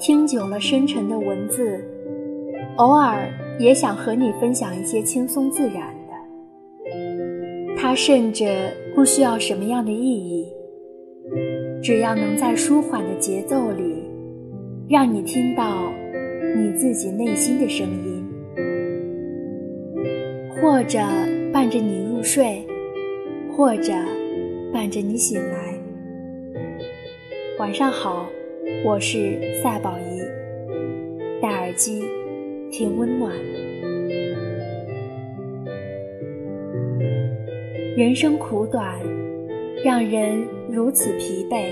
[0.00, 1.78] 听久了深沉的文字，
[2.76, 7.76] 偶尔也想和你分享一些轻松自然的。
[7.76, 8.46] 它甚至
[8.94, 10.50] 不需要什么样的意义，
[11.82, 14.08] 只要能在舒缓的节奏里，
[14.88, 15.92] 让你听到
[16.56, 18.26] 你自己内心的声音，
[20.56, 20.98] 或者
[21.52, 22.66] 伴着你入睡，
[23.54, 23.92] 或者
[24.72, 25.78] 伴着你醒来。
[27.58, 28.26] 晚上好。
[28.84, 30.20] 我是赛宝仪，
[31.40, 32.04] 戴耳机
[32.70, 33.32] 听温暖。
[37.96, 38.98] 人生苦短，
[39.82, 41.70] 让人如此疲惫。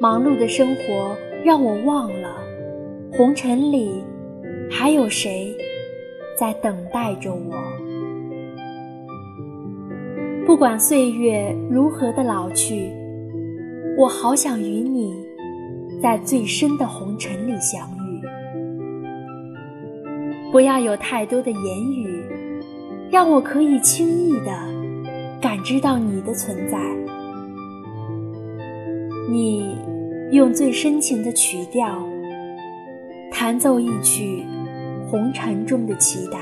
[0.00, 2.36] 忙碌的生活让我忘了，
[3.12, 4.02] 红尘里
[4.70, 5.54] 还有谁
[6.38, 7.54] 在等待着我？
[10.46, 12.90] 不管岁月如何的老去，
[13.98, 15.25] 我好想与你。
[16.06, 18.22] 在最深的红尘里相遇，
[20.52, 22.22] 不要有太多的言语，
[23.10, 24.52] 让我可以轻易的
[25.42, 26.78] 感知到你的存在。
[29.28, 29.74] 你
[30.30, 32.00] 用最深情的曲调
[33.32, 34.44] 弹奏一曲
[35.10, 36.38] 红尘中的期待，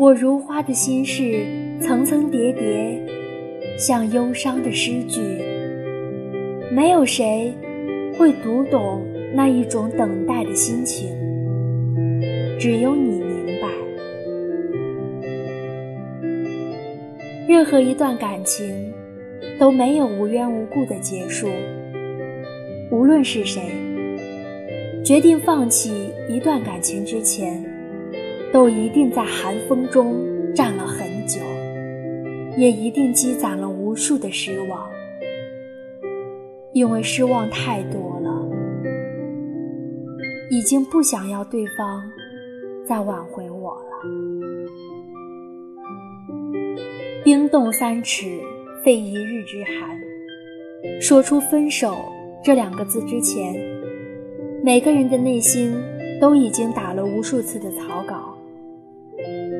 [0.00, 1.46] 我如花的心事
[1.78, 3.06] 层层叠叠，
[3.78, 5.53] 像忧伤的诗句。
[6.74, 7.54] 没有谁
[8.18, 9.00] 会读懂
[9.32, 11.08] 那一种等待的心情，
[12.58, 13.68] 只有你明白。
[17.46, 18.92] 任何一段感情
[19.56, 21.46] 都没有无缘无故的结束。
[22.90, 23.62] 无论是谁
[25.04, 27.64] 决定放弃一段感情之前，
[28.52, 30.16] 都一定在寒风中
[30.52, 31.38] 站了很久，
[32.56, 34.90] 也一定积攒了无数的失望。
[36.74, 38.50] 因为失望太多了，
[40.50, 42.02] 已经不想要对方
[42.84, 43.84] 再挽回我了。
[47.22, 48.40] 冰冻三尺，
[48.84, 49.96] 非一日之寒。
[51.00, 51.94] 说出分手
[52.42, 53.54] 这两个字之前，
[54.62, 55.72] 每个人的内心
[56.20, 58.36] 都已经打了无数次的草稿，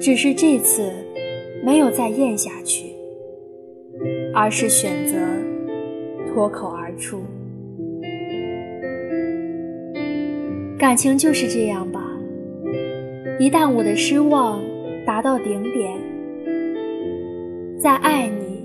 [0.00, 0.92] 只是这次
[1.64, 2.94] 没有再咽下去，
[4.32, 5.18] 而是选择。
[6.32, 7.22] 脱口而出，
[10.78, 12.00] 感情就是这样吧。
[13.40, 14.62] 一旦我的失望
[15.04, 15.92] 达到顶点，
[17.80, 18.64] 再爱你，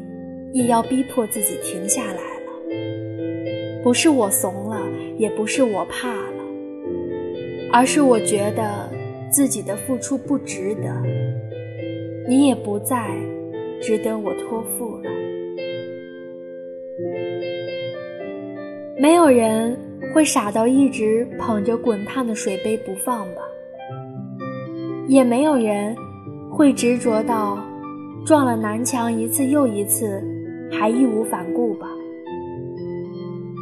[0.54, 3.82] 也要逼迫自己停下来了。
[3.84, 4.80] 不是我怂了，
[5.18, 6.44] 也不是我怕了，
[7.72, 8.88] 而是我觉得
[9.32, 11.02] 自己的付出不值得，
[12.30, 13.10] 你也不再
[13.82, 15.10] 值得我托付了。
[19.06, 19.78] 没有人
[20.16, 23.42] 会傻到一直捧着滚烫的水杯不放吧？
[25.08, 25.96] 也没有人
[26.50, 27.60] 会执着到
[28.26, 30.24] 撞了南墙一次又一次
[30.72, 31.88] 还义无反顾吧？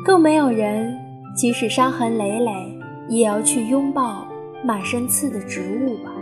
[0.05, 0.97] 更没有人
[1.35, 2.51] 即使伤痕累累
[3.09, 4.25] 也要去拥抱
[4.63, 6.13] 满身刺的植物吧？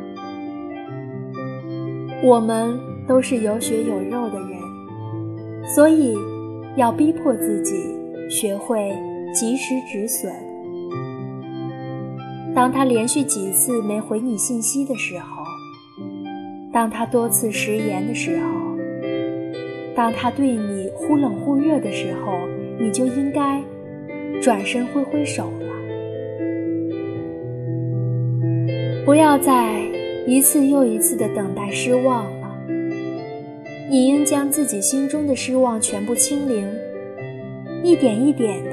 [2.23, 2.75] 我们
[3.07, 4.57] 都是有血有肉的人，
[5.67, 6.17] 所以
[6.75, 8.01] 要逼迫自己。
[8.29, 8.95] 学会
[9.33, 10.33] 及时止损。
[12.53, 15.43] 当他连续几次没回你信息的时候，
[16.73, 18.77] 当他多次食言的时候，
[19.95, 22.37] 当他对你忽冷忽热的时候，
[22.79, 23.61] 你就应该
[24.41, 25.71] 转身挥挥手了。
[29.05, 29.81] 不要再
[30.27, 32.55] 一次又一次的等待失望了。
[33.89, 36.67] 你应将自己心中的失望全部清零。
[37.83, 38.69] 一点一点的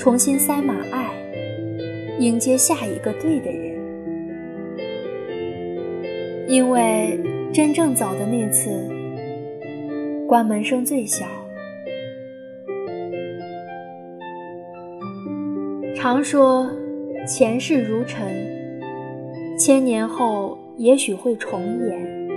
[0.00, 1.10] 重新塞满爱，
[2.20, 3.78] 迎接下一个对的人。
[6.48, 7.20] 因为
[7.52, 8.70] 真正走的那次，
[10.26, 11.26] 关门声最小。
[15.94, 16.66] 常说
[17.28, 18.26] 前世如尘，
[19.58, 22.28] 千年后也许会重演，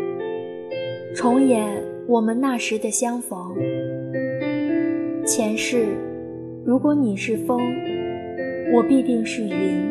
[1.16, 1.66] 重演
[2.10, 3.56] 我们那时的相逢。
[5.26, 5.86] 前世，
[6.66, 7.60] 如果你是风，
[8.72, 9.84] 我必定是云。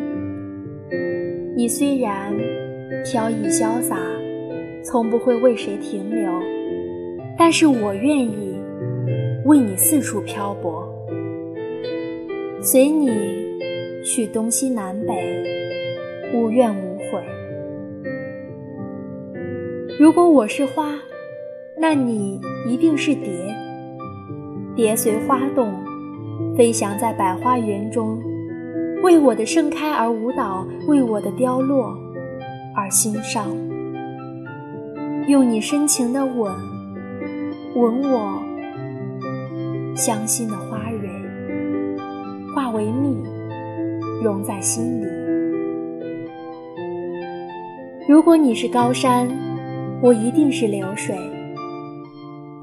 [1.55, 2.33] 你虽然
[3.05, 3.95] 飘逸潇洒，
[4.83, 6.31] 从不会为谁停留，
[7.37, 8.57] 但是我愿意
[9.45, 10.83] 为你四处漂泊，
[12.59, 13.11] 随你
[14.03, 15.13] 去东西南北，
[16.33, 17.23] 无怨无悔。
[19.99, 20.95] 如果我是花，
[21.77, 23.31] 那你一定是蝶。
[24.75, 25.71] 蝶随花动，
[26.55, 28.21] 飞翔在百花园中，
[29.01, 31.97] 为我的盛开而舞蹈，为我的凋落
[32.75, 33.47] 而欣赏。
[35.27, 36.53] 用你深情的吻，
[37.75, 38.39] 吻我
[39.95, 41.09] 香馨的花蕊，
[42.53, 43.17] 化为蜜，
[44.21, 45.07] 融在心里。
[48.07, 49.27] 如果你是高山，
[50.01, 51.15] 我一定是流水，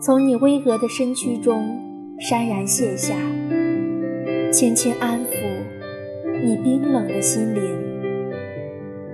[0.01, 1.77] 从你巍峨的身躯中
[2.21, 3.15] 潸然泻下，
[4.51, 5.37] 轻轻安抚
[6.43, 7.63] 你冰冷的心灵，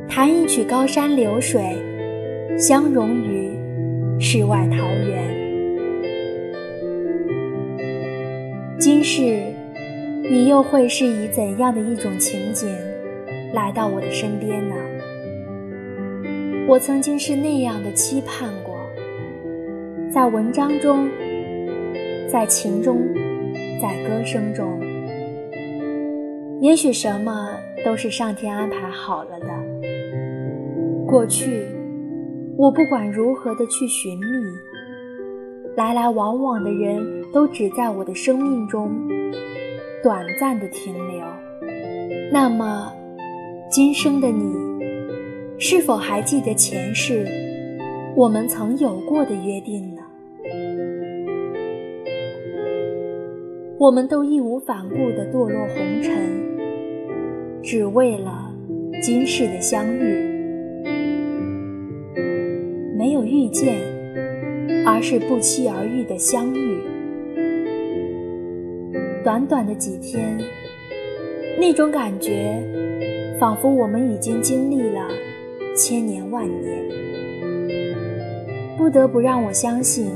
[0.08, 1.62] 弹一曲高山流水，
[2.56, 3.50] 相融于
[4.18, 5.28] 世外桃源。
[8.78, 9.42] 今世，
[10.22, 12.66] 你又会是以怎样的一种情景
[13.52, 14.74] 来到我的身边呢？
[16.66, 18.74] 我曾经是那样的期盼过，
[20.10, 21.06] 在文章中，
[22.26, 23.06] 在情中，
[23.82, 24.80] 在歌声中，
[26.60, 27.50] 也许什么
[27.84, 29.46] 都是上天安排好了的。
[31.06, 31.66] 过去，
[32.56, 34.26] 我不管如何的去寻觅，
[35.76, 38.90] 来来往往的人都只在我的生命中
[40.02, 41.24] 短暂的停留。
[42.32, 42.92] 那么，
[43.70, 44.66] 今生的你。
[45.58, 47.26] 是否还记得前世
[48.14, 50.02] 我们曾有过的约定呢？
[53.78, 56.14] 我们都义无反顾地堕落红尘，
[57.66, 58.54] 只为了
[59.02, 60.24] 今世的相遇。
[62.96, 63.74] 没有遇见，
[64.86, 66.78] 而是不期而遇的相遇。
[69.24, 70.38] 短短的几天，
[71.58, 72.62] 那种感觉，
[73.40, 75.08] 仿佛我们已经经历了。
[75.74, 76.88] 千年万年，
[78.78, 80.06] 不得不让我相信，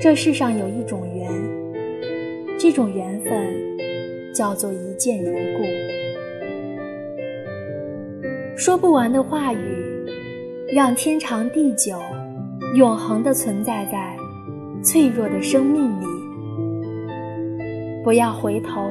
[0.00, 1.30] 这世上有一种缘，
[2.58, 3.32] 这种缘分
[4.34, 5.62] 叫做一见如故。
[8.56, 9.58] 说不完的话语，
[10.72, 11.98] 让天长地久、
[12.74, 14.14] 永恒的存在在
[14.82, 16.06] 脆弱的生命里。
[18.04, 18.90] 不要回头，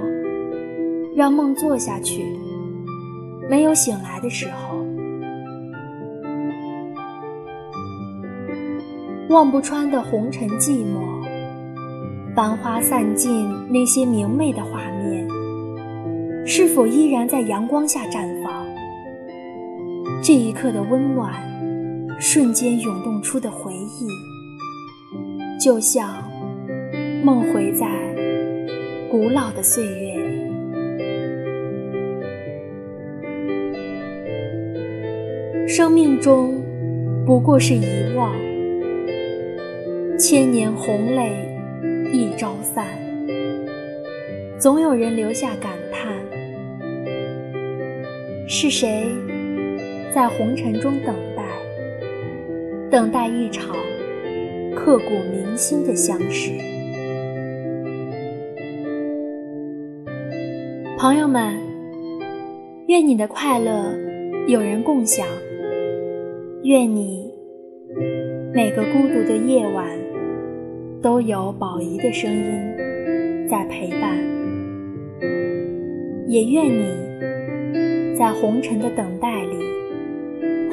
[1.15, 2.25] 让梦做下去，
[3.49, 4.77] 没有醒来的时候。
[9.29, 10.99] 望不穿的红尘寂寞，
[12.35, 15.25] 繁花散尽，那些明媚的画面，
[16.45, 18.40] 是否依然在阳光下绽放？
[20.33, 21.33] 这一刻的温暖，
[22.17, 24.07] 瞬间涌动出的回忆，
[25.61, 26.23] 就像
[27.21, 27.85] 梦回在
[29.11, 30.49] 古老的岁月里。
[35.67, 36.63] 生命中
[37.25, 38.33] 不过是遗忘。
[40.17, 41.53] 千年红泪
[42.13, 42.87] 一朝散，
[44.57, 46.15] 总有人留下感叹：
[48.47, 49.09] 是谁
[50.13, 51.43] 在红尘中等待，
[52.89, 53.75] 等待一场
[54.75, 56.51] 刻骨铭心的相识？
[60.97, 61.55] 朋友们，
[62.87, 63.97] 愿你的快乐
[64.47, 65.25] 有人共享，
[66.63, 67.31] 愿你
[68.53, 69.89] 每个孤独的夜晚。
[71.01, 74.15] 都有宝仪的声音在陪伴，
[76.27, 79.57] 也愿你在红尘的等待里，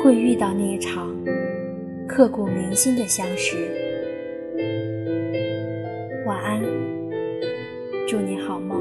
[0.02, 1.12] 会遇到那一场
[2.06, 3.56] 刻骨铭心的相识。
[6.24, 6.62] 晚安，
[8.06, 8.80] 祝你好梦。